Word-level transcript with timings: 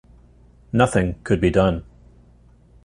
Nothing 0.73 1.19
could 1.23 1.39
be 1.39 1.51
done. 1.51 1.83